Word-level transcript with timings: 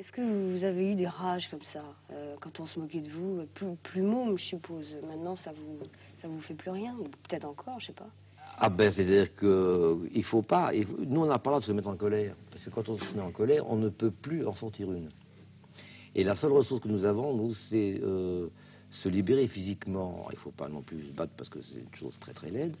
Est-ce 0.00 0.12
que 0.12 0.52
vous 0.52 0.64
avez 0.64 0.92
eu 0.92 0.94
des 0.94 1.06
rages 1.06 1.50
comme 1.50 1.62
ça, 1.62 1.84
euh, 2.10 2.34
quand 2.40 2.58
on 2.58 2.64
se 2.64 2.78
moquait 2.78 3.02
de 3.02 3.10
vous 3.10 3.44
Plus, 3.52 3.76
plus 3.82 4.00
môme, 4.00 4.38
je 4.38 4.44
suppose. 4.46 4.96
Maintenant, 5.06 5.36
ça 5.36 5.52
vous, 5.52 5.78
ça 6.22 6.26
vous 6.26 6.40
fait 6.40 6.54
plus 6.54 6.70
rien 6.70 6.96
peut-être 6.96 7.44
encore, 7.44 7.78
je 7.80 7.88
sais 7.88 7.92
pas. 7.92 8.08
Ah 8.56 8.70
ben, 8.70 8.90
c'est-à-dire 8.90 9.34
qu'il 9.34 10.24
faut 10.24 10.40
pas... 10.40 10.72
nous, 11.06 11.20
on 11.20 11.26
n'a 11.26 11.38
pas 11.38 11.50
le 11.50 11.56
droit 11.56 11.60
de 11.60 11.66
se 11.66 11.72
mettre 11.72 11.88
en 11.88 11.96
colère. 11.96 12.34
Parce 12.50 12.64
que 12.64 12.70
quand 12.70 12.88
on 12.88 12.98
se 12.98 13.14
met 13.14 13.20
en 13.20 13.30
colère, 13.30 13.70
on 13.70 13.76
ne 13.76 13.90
peut 13.90 14.10
plus 14.10 14.46
en 14.46 14.54
sortir 14.54 14.90
une. 14.90 15.10
Et 16.14 16.24
la 16.24 16.34
seule 16.34 16.52
ressource 16.52 16.80
que 16.80 16.88
nous 16.88 17.04
avons, 17.04 17.36
nous, 17.36 17.52
c'est 17.52 18.00
euh, 18.02 18.48
se 18.90 19.10
libérer 19.10 19.48
physiquement. 19.48 20.28
Il 20.30 20.36
ne 20.36 20.40
faut 20.40 20.50
pas 20.50 20.70
non 20.70 20.80
plus 20.80 21.08
se 21.08 21.12
battre 21.12 21.34
parce 21.36 21.50
que 21.50 21.60
c'est 21.60 21.78
une 21.78 21.94
chose 21.94 22.18
très 22.18 22.32
très 22.32 22.50
laide. 22.50 22.74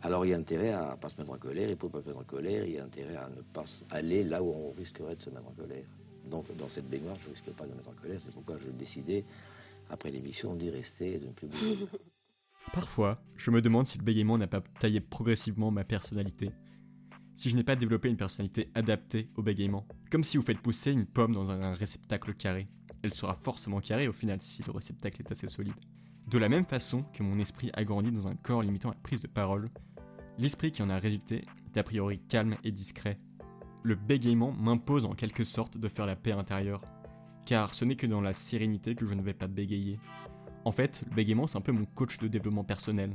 Alors 0.00 0.24
il 0.24 0.28
y 0.28 0.34
a 0.34 0.36
intérêt 0.36 0.70
à 0.70 0.92
ne 0.92 1.00
pas 1.00 1.08
se 1.08 1.16
mettre 1.18 1.32
en 1.32 1.38
colère, 1.38 1.68
il 1.68 1.74
ne 1.74 1.76
faut 1.76 1.88
pas 1.88 2.02
se 2.02 2.06
mettre 2.06 2.20
en 2.20 2.24
colère, 2.24 2.64
il 2.64 2.74
y 2.74 2.78
a 2.78 2.84
intérêt 2.84 3.16
à 3.16 3.28
ne 3.30 3.42
pas 3.52 3.64
aller 3.90 4.22
là 4.22 4.40
où 4.40 4.50
on 4.50 4.70
risquerait 4.78 5.16
de 5.16 5.22
se 5.22 5.30
mettre 5.30 5.48
en 5.48 5.54
colère. 5.60 5.82
Donc 6.26 6.44
dans 6.56 6.68
cette 6.68 6.88
baignoire, 6.88 7.16
je 7.20 7.28
ne 7.28 7.34
risque 7.34 7.50
pas 7.52 7.64
de 7.64 7.70
me 7.70 7.76
mettre 7.76 7.88
en 7.88 7.92
colère, 7.92 8.20
c'est 8.24 8.32
pourquoi 8.32 8.58
je 8.58 8.70
décidé, 8.70 9.24
après 9.90 10.10
l'émission, 10.10 10.54
d'y 10.54 10.70
rester 10.70 11.14
et 11.14 11.18
de 11.18 11.26
ne 11.26 11.32
plus 11.32 11.48
bouger. 11.48 11.86
Parfois, 12.72 13.22
je 13.36 13.50
me 13.50 13.62
demande 13.62 13.86
si 13.86 13.98
le 13.98 14.04
bégaiement 14.04 14.38
n'a 14.38 14.48
pas 14.48 14.60
taillé 14.80 15.00
progressivement 15.00 15.70
ma 15.70 15.84
personnalité. 15.84 16.50
Si 17.36 17.50
je 17.50 17.56
n'ai 17.56 17.62
pas 17.62 17.76
développé 17.76 18.08
une 18.08 18.16
personnalité 18.16 18.70
adaptée 18.74 19.30
au 19.36 19.42
bégaiement. 19.42 19.86
Comme 20.10 20.24
si 20.24 20.36
vous 20.36 20.42
faites 20.42 20.60
pousser 20.60 20.90
une 20.90 21.06
pomme 21.06 21.32
dans 21.32 21.50
un 21.50 21.74
réceptacle 21.74 22.34
carré. 22.34 22.66
Elle 23.02 23.14
sera 23.14 23.34
forcément 23.34 23.80
carrée 23.80 24.08
au 24.08 24.12
final 24.12 24.40
si 24.40 24.62
le 24.64 24.72
réceptacle 24.72 25.22
est 25.22 25.30
assez 25.30 25.46
solide. 25.46 25.74
De 26.26 26.38
la 26.38 26.48
même 26.48 26.66
façon 26.66 27.04
que 27.12 27.22
mon 27.22 27.38
esprit 27.38 27.70
a 27.74 27.84
grandi 27.84 28.10
dans 28.10 28.26
un 28.26 28.34
corps 28.34 28.62
limitant 28.62 28.88
la 28.88 28.96
prise 28.96 29.20
de 29.20 29.28
parole, 29.28 29.70
l'esprit 30.38 30.72
qui 30.72 30.82
en 30.82 30.90
a 30.90 30.98
résulté 30.98 31.44
est 31.66 31.78
a 31.78 31.84
priori 31.84 32.18
calme 32.18 32.56
et 32.64 32.72
discret. 32.72 33.20
Le 33.82 33.94
bégaiement 33.94 34.52
m'impose 34.52 35.04
en 35.04 35.12
quelque 35.12 35.44
sorte 35.44 35.78
de 35.78 35.88
faire 35.88 36.06
la 36.06 36.16
paix 36.16 36.32
intérieure, 36.32 36.82
car 37.44 37.74
ce 37.74 37.84
n'est 37.84 37.96
que 37.96 38.06
dans 38.06 38.20
la 38.20 38.32
sérénité 38.32 38.94
que 38.94 39.06
je 39.06 39.14
ne 39.14 39.22
vais 39.22 39.34
pas 39.34 39.46
bégayer. 39.46 39.98
En 40.64 40.72
fait, 40.72 41.04
le 41.08 41.14
bégaiement 41.14 41.46
c'est 41.46 41.58
un 41.58 41.62
peu 41.62 41.72
mon 41.72 41.84
coach 41.84 42.18
de 42.18 42.28
développement 42.28 42.64
personnel. 42.64 43.12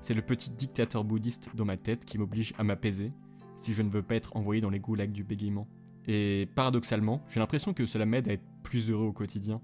C'est 0.00 0.14
le 0.14 0.22
petit 0.22 0.50
dictateur 0.50 1.02
bouddhiste 1.02 1.50
dans 1.54 1.64
ma 1.64 1.76
tête 1.76 2.04
qui 2.04 2.18
m'oblige 2.18 2.54
à 2.58 2.64
m'apaiser 2.64 3.12
si 3.56 3.72
je 3.72 3.82
ne 3.82 3.90
veux 3.90 4.02
pas 4.02 4.16
être 4.16 4.36
envoyé 4.36 4.60
dans 4.60 4.70
les 4.70 4.80
goulags 4.80 5.12
du 5.12 5.24
bégaiement. 5.24 5.66
Et 6.06 6.48
paradoxalement, 6.54 7.24
j'ai 7.28 7.40
l'impression 7.40 7.72
que 7.72 7.86
cela 7.86 8.04
m'aide 8.04 8.28
à 8.28 8.32
être 8.32 8.44
plus 8.62 8.90
heureux 8.90 9.06
au 9.06 9.12
quotidien 9.12 9.60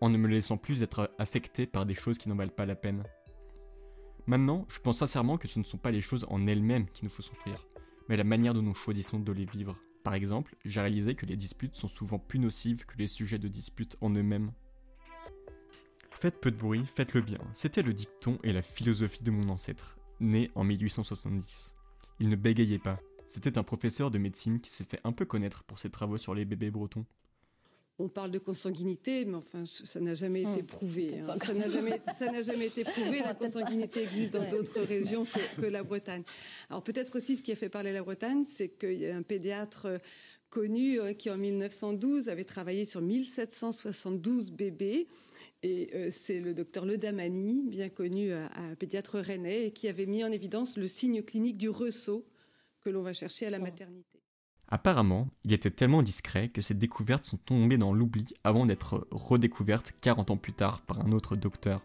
en 0.00 0.10
ne 0.10 0.18
me 0.18 0.26
laissant 0.26 0.56
plus 0.56 0.82
être 0.82 1.14
affecté 1.18 1.64
par 1.64 1.86
des 1.86 1.94
choses 1.94 2.18
qui 2.18 2.28
n'en 2.28 2.34
valent 2.34 2.50
pas 2.50 2.66
la 2.66 2.74
peine. 2.74 3.04
Maintenant, 4.26 4.66
je 4.68 4.80
pense 4.80 4.98
sincèrement 4.98 5.38
que 5.38 5.46
ce 5.46 5.60
ne 5.60 5.64
sont 5.64 5.78
pas 5.78 5.92
les 5.92 6.00
choses 6.00 6.26
en 6.28 6.46
elles-mêmes 6.48 6.86
qui 6.86 7.04
nous 7.04 7.10
font 7.10 7.22
souffrir, 7.22 7.68
mais 8.08 8.16
la 8.16 8.24
manière 8.24 8.54
dont 8.54 8.62
nous 8.62 8.74
choisissons 8.74 9.18
de 9.18 9.32
les 9.32 9.44
vivre. 9.44 9.76
Par 10.02 10.14
exemple, 10.14 10.56
j'ai 10.64 10.80
réalisé 10.80 11.14
que 11.14 11.26
les 11.26 11.36
disputes 11.36 11.76
sont 11.76 11.88
souvent 11.88 12.18
plus 12.18 12.38
nocives 12.38 12.84
que 12.84 12.98
les 12.98 13.06
sujets 13.06 13.38
de 13.38 13.48
dispute 13.48 13.96
en 14.00 14.10
eux-mêmes. 14.10 14.52
Faites 16.10 16.40
peu 16.40 16.50
de 16.50 16.56
bruit, 16.56 16.84
faites 16.84 17.14
le 17.14 17.20
bien. 17.20 17.38
C'était 17.54 17.82
le 17.82 17.92
dicton 17.92 18.38
et 18.42 18.52
la 18.52 18.62
philosophie 18.62 19.22
de 19.22 19.30
mon 19.30 19.48
ancêtre, 19.48 19.98
né 20.20 20.50
en 20.54 20.64
1870. 20.64 21.74
Il 22.20 22.28
ne 22.28 22.36
bégayait 22.36 22.78
pas. 22.78 23.00
C'était 23.26 23.58
un 23.58 23.62
professeur 23.62 24.10
de 24.10 24.18
médecine 24.18 24.60
qui 24.60 24.70
s'est 24.70 24.84
fait 24.84 25.00
un 25.04 25.12
peu 25.12 25.24
connaître 25.24 25.64
pour 25.64 25.78
ses 25.78 25.90
travaux 25.90 26.18
sur 26.18 26.34
les 26.34 26.44
bébés 26.44 26.70
bretons 26.70 27.06
on 27.98 28.08
parle 28.08 28.30
de 28.30 28.38
consanguinité, 28.38 29.24
mais 29.24 29.36
enfin, 29.36 29.64
ça 29.66 30.00
n'a 30.00 30.14
jamais 30.14 30.42
été 30.42 30.62
prouvé. 30.62 31.20
Hein. 31.20 31.36
Ça 31.42 31.54
n'a 31.54 31.68
jamais, 31.68 32.66
été 32.66 32.84
prouvé. 32.84 33.20
La 33.24 33.34
consanguinité 33.34 34.02
existe 34.02 34.32
dans 34.32 34.48
d'autres 34.48 34.80
régions 34.80 35.24
que, 35.60 35.66
la 35.66 35.82
Bretagne. 35.82 36.22
Alors 36.70 36.82
peut-être 36.82 37.16
aussi 37.16 37.36
ce 37.36 37.42
qui 37.42 37.52
a 37.52 37.56
fait 37.56 37.68
parler 37.68 37.92
la 37.92 38.02
Bretagne, 38.02 38.44
c'est 38.44 38.70
qu'il 38.70 38.94
y 38.94 39.06
a 39.06 39.16
un 39.16 39.22
pédiatre 39.22 39.88
connu 40.50 41.00
euh, 41.00 41.12
qui 41.12 41.30
en 41.30 41.36
1912 41.36 42.28
avait 42.28 42.44
travaillé 42.44 42.84
sur 42.84 43.00
1772 43.00 44.52
bébés. 44.52 45.06
Et 45.62 45.90
euh, 45.94 46.08
c'est 46.10 46.40
le 46.40 46.54
docteur 46.54 46.86
Le 46.86 46.98
Damani, 46.98 47.62
bien 47.62 47.88
connu, 47.88 48.32
un 48.32 48.74
pédiatre 48.78 49.20
rennais, 49.20 49.70
qui 49.70 49.86
avait 49.86 50.06
mis 50.06 50.24
en 50.24 50.32
évidence 50.32 50.76
le 50.76 50.88
signe 50.88 51.22
clinique 51.22 51.56
du 51.56 51.68
ressaut 51.68 52.24
que 52.80 52.90
l'on 52.90 53.02
va 53.02 53.12
chercher 53.12 53.46
à 53.46 53.50
la 53.50 53.60
maternité. 53.60 54.20
Apparemment, 54.74 55.28
il 55.44 55.52
était 55.52 55.70
tellement 55.70 56.02
discret 56.02 56.48
que 56.48 56.62
ces 56.62 56.72
découvertes 56.72 57.26
sont 57.26 57.36
tombées 57.36 57.76
dans 57.76 57.92
l'oubli 57.92 58.32
avant 58.42 58.64
d'être 58.64 59.06
redécouvertes 59.10 59.92
40 60.00 60.30
ans 60.30 60.38
plus 60.38 60.54
tard 60.54 60.80
par 60.80 60.98
un 61.04 61.12
autre 61.12 61.36
docteur. 61.36 61.84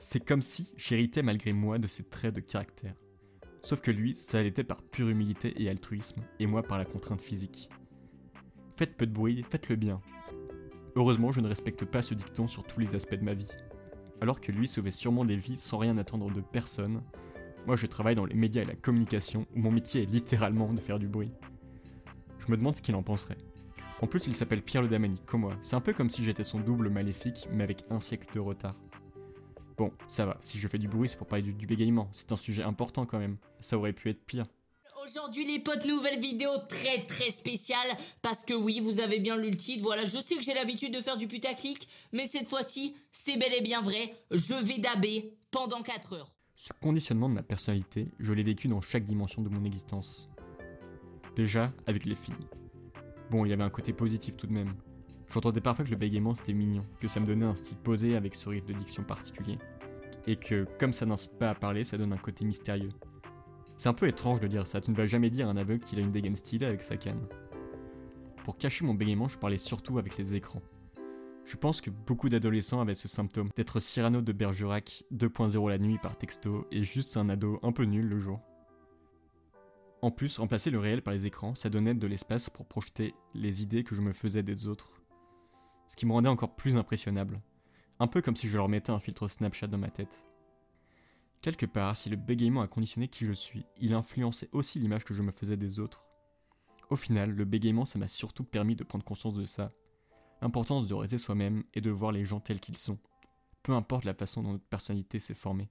C'est 0.00 0.18
comme 0.18 0.42
si 0.42 0.72
j'héritais 0.76 1.22
malgré 1.22 1.52
moi 1.52 1.78
de 1.78 1.86
ses 1.86 2.02
traits 2.02 2.34
de 2.34 2.40
caractère. 2.40 2.96
Sauf 3.62 3.80
que 3.80 3.92
lui, 3.92 4.16
ça 4.16 4.42
l'était 4.42 4.64
par 4.64 4.82
pure 4.82 5.10
humilité 5.10 5.54
et 5.62 5.70
altruisme, 5.70 6.22
et 6.40 6.48
moi 6.48 6.64
par 6.64 6.76
la 6.76 6.84
contrainte 6.84 7.22
physique. 7.22 7.68
Faites 8.74 8.96
peu 8.96 9.06
de 9.06 9.12
bruit, 9.12 9.44
faites-le 9.48 9.76
bien. 9.76 10.00
Heureusement, 10.96 11.30
je 11.30 11.40
ne 11.40 11.46
respecte 11.46 11.84
pas 11.84 12.02
ce 12.02 12.14
dicton 12.14 12.48
sur 12.48 12.64
tous 12.64 12.80
les 12.80 12.96
aspects 12.96 13.14
de 13.14 13.24
ma 13.24 13.34
vie. 13.34 13.52
Alors 14.20 14.40
que 14.40 14.50
lui 14.50 14.66
sauvait 14.66 14.90
sûrement 14.90 15.24
des 15.24 15.36
vies 15.36 15.56
sans 15.56 15.78
rien 15.78 15.98
attendre 15.98 16.32
de 16.32 16.40
personne, 16.40 17.00
moi 17.64 17.76
je 17.76 17.86
travaille 17.86 18.16
dans 18.16 18.26
les 18.26 18.34
médias 18.34 18.62
et 18.62 18.66
la 18.66 18.74
communication 18.74 19.46
où 19.54 19.60
mon 19.60 19.70
métier 19.70 20.02
est 20.02 20.10
littéralement 20.10 20.72
de 20.72 20.80
faire 20.80 20.98
du 20.98 21.06
bruit. 21.06 21.30
Je 22.44 22.50
me 22.52 22.56
demande 22.56 22.76
ce 22.76 22.82
qu'il 22.82 22.94
en 22.94 23.02
penserait. 23.02 23.38
En 24.02 24.06
plus, 24.06 24.26
il 24.26 24.36
s'appelle 24.36 24.62
Pierre 24.62 24.82
le 24.82 24.88
Damani, 24.88 25.18
comme 25.24 25.42
moi. 25.42 25.56
C'est 25.62 25.76
un 25.76 25.80
peu 25.80 25.94
comme 25.94 26.10
si 26.10 26.22
j'étais 26.24 26.44
son 26.44 26.60
double 26.60 26.90
maléfique, 26.90 27.48
mais 27.50 27.64
avec 27.64 27.84
un 27.88 28.00
siècle 28.00 28.26
de 28.34 28.40
retard. 28.40 28.74
Bon, 29.78 29.92
ça 30.08 30.26
va, 30.26 30.36
si 30.40 30.58
je 30.58 30.68
fais 30.68 30.78
du 30.78 30.86
bruit, 30.86 31.08
c'est 31.08 31.16
pour 31.16 31.26
parler 31.26 31.52
du, 31.52 31.66
bégaiement. 31.66 32.08
C'est 32.12 32.30
un 32.32 32.36
sujet 32.36 32.62
important 32.62 33.06
quand 33.06 33.18
même. 33.18 33.38
Ça 33.60 33.78
aurait 33.78 33.94
pu 33.94 34.10
être 34.10 34.24
pire. 34.24 34.46
Aujourd'hui 35.02 35.46
les 35.46 35.58
potes, 35.58 35.86
nouvelle 35.86 36.20
vidéo 36.20 36.50
très 36.68 37.04
très 37.06 37.30
spéciale 37.30 37.88
parce 38.22 38.44
que 38.44 38.54
oui, 38.54 38.80
vous 38.80 39.00
avez 39.00 39.20
bien 39.20 39.36
lu 39.36 39.50
le 39.50 39.56
titre. 39.56 39.82
Voilà, 39.82 40.04
je 40.04 40.18
sais 40.18 40.36
que 40.36 40.42
j'ai 40.42 40.54
l'habitude 40.54 40.94
de 40.94 41.00
faire 41.00 41.16
du 41.16 41.26
putaclic, 41.26 41.88
mais 42.12 42.26
cette 42.26 42.48
fois-ci, 42.48 42.94
c'est 43.10 43.38
bel 43.38 43.52
et 43.52 43.60
bien 43.60 43.82
vrai. 43.82 44.14
Je 44.30 44.54
vais 44.54 44.78
daber 44.78 45.34
pendant 45.50 45.82
4 45.82 46.14
heures. 46.14 46.34
Ce 46.56 46.72
conditionnement 46.80 47.28
de 47.28 47.34
ma 47.34 47.42
personnalité, 47.42 48.08
je 48.18 48.32
l'ai 48.32 48.42
vécu 48.42 48.68
dans 48.68 48.80
chaque 48.80 49.04
dimension 49.04 49.42
de 49.42 49.48
mon 49.48 49.64
existence. 49.64 50.28
Déjà, 51.36 51.72
avec 51.86 52.04
les 52.04 52.14
filles. 52.14 52.34
Bon, 53.30 53.44
il 53.44 53.48
y 53.48 53.52
avait 53.52 53.62
un 53.62 53.70
côté 53.70 53.92
positif 53.92 54.36
tout 54.36 54.46
de 54.46 54.52
même. 54.52 54.74
J'entendais 55.32 55.60
parfois 55.60 55.84
que 55.84 55.90
le 55.90 55.96
bégaiement 55.96 56.34
c'était 56.34 56.52
mignon, 56.52 56.84
que 57.00 57.08
ça 57.08 57.18
me 57.18 57.26
donnait 57.26 57.46
un 57.46 57.56
style 57.56 57.78
posé 57.78 58.14
avec 58.14 58.34
ce 58.34 58.48
rythme 58.48 58.68
de 58.68 58.78
diction 58.78 59.02
particulier. 59.02 59.58
Et 60.26 60.36
que, 60.36 60.66
comme 60.78 60.92
ça 60.92 61.06
n'incite 61.06 61.36
pas 61.38 61.50
à 61.50 61.54
parler, 61.54 61.84
ça 61.84 61.98
donne 61.98 62.12
un 62.12 62.18
côté 62.18 62.44
mystérieux. 62.44 62.92
C'est 63.76 63.88
un 63.88 63.94
peu 63.94 64.06
étrange 64.06 64.40
de 64.40 64.46
dire 64.46 64.66
ça, 64.66 64.80
tu 64.80 64.90
ne 64.90 64.96
vas 64.96 65.06
jamais 65.06 65.30
dire 65.30 65.48
à 65.48 65.50
un 65.50 65.56
aveugle 65.56 65.84
qu'il 65.84 65.98
a 65.98 66.02
une 66.02 66.12
dégaine 66.12 66.36
stylée 66.36 66.66
avec 66.66 66.82
sa 66.82 66.96
canne. 66.96 67.26
Pour 68.44 68.56
cacher 68.56 68.84
mon 68.84 68.94
bégaiement, 68.94 69.26
je 69.26 69.38
parlais 69.38 69.58
surtout 69.58 69.98
avec 69.98 70.16
les 70.16 70.36
écrans. 70.36 70.62
Je 71.44 71.56
pense 71.56 71.80
que 71.80 71.90
beaucoup 71.90 72.28
d'adolescents 72.28 72.80
avaient 72.80 72.94
ce 72.94 73.08
symptôme 73.08 73.50
d'être 73.56 73.80
Cyrano 73.80 74.22
de 74.22 74.32
Bergerac 74.32 75.04
2.0 75.12 75.68
la 75.68 75.78
nuit 75.78 75.98
par 75.98 76.16
texto 76.16 76.66
et 76.70 76.82
juste 76.82 77.16
un 77.16 77.28
ado 77.28 77.58
un 77.62 77.72
peu 77.72 77.84
nul 77.84 78.06
le 78.06 78.18
jour. 78.18 78.40
En 80.04 80.10
plus, 80.10 80.38
remplacer 80.38 80.70
le 80.70 80.78
réel 80.78 81.00
par 81.00 81.14
les 81.14 81.24
écrans, 81.24 81.54
ça 81.54 81.70
donnait 81.70 81.94
de 81.94 82.06
l'espace 82.06 82.50
pour 82.50 82.66
projeter 82.66 83.14
les 83.32 83.62
idées 83.62 83.84
que 83.84 83.94
je 83.94 84.02
me 84.02 84.12
faisais 84.12 84.42
des 84.42 84.68
autres. 84.68 84.92
Ce 85.88 85.96
qui 85.96 86.04
me 86.04 86.12
rendait 86.12 86.28
encore 86.28 86.56
plus 86.56 86.76
impressionnable. 86.76 87.40
Un 88.00 88.06
peu 88.06 88.20
comme 88.20 88.36
si 88.36 88.46
je 88.46 88.58
leur 88.58 88.68
mettais 88.68 88.92
un 88.92 89.00
filtre 89.00 89.28
Snapchat 89.28 89.66
dans 89.66 89.78
ma 89.78 89.88
tête. 89.88 90.22
Quelque 91.40 91.64
part, 91.64 91.96
si 91.96 92.10
le 92.10 92.16
bégaiement 92.16 92.60
a 92.60 92.68
conditionné 92.68 93.08
qui 93.08 93.24
je 93.24 93.32
suis, 93.32 93.64
il 93.78 93.94
influençait 93.94 94.50
aussi 94.52 94.78
l'image 94.78 95.04
que 95.06 95.14
je 95.14 95.22
me 95.22 95.32
faisais 95.32 95.56
des 95.56 95.78
autres. 95.78 96.04
Au 96.90 96.96
final, 96.96 97.30
le 97.30 97.46
bégaiement, 97.46 97.86
ça 97.86 97.98
m'a 97.98 98.06
surtout 98.06 98.44
permis 98.44 98.76
de 98.76 98.84
prendre 98.84 99.06
conscience 99.06 99.32
de 99.32 99.46
ça. 99.46 99.72
L'importance 100.42 100.86
de 100.86 100.92
rester 100.92 101.16
soi-même 101.16 101.64
et 101.72 101.80
de 101.80 101.90
voir 101.90 102.12
les 102.12 102.26
gens 102.26 102.40
tels 102.40 102.60
qu'ils 102.60 102.76
sont. 102.76 102.98
Peu 103.62 103.72
importe 103.72 104.04
la 104.04 104.12
façon 104.12 104.42
dont 104.42 104.52
notre 104.52 104.68
personnalité 104.68 105.18
s'est 105.18 105.32
formée. 105.32 105.70